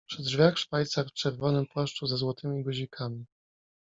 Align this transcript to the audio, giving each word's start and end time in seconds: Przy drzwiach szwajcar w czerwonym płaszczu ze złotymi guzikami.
Przy 0.07 0.23
drzwiach 0.23 0.57
szwajcar 0.59 1.05
w 1.09 1.13
czerwonym 1.13 1.67
płaszczu 1.67 2.07
ze 2.07 2.17
złotymi 2.17 2.63
guzikami. 2.63 3.25